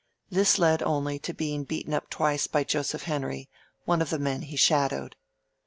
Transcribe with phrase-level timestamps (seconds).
[0.31, 3.51] This led only to his being beaten up twice by Joseph Henry,
[3.85, 5.15] one of the men he shadowed.